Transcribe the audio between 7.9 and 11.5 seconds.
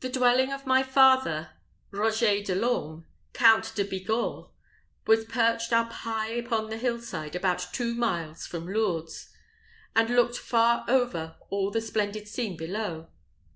miles from Lourdes, and looked far over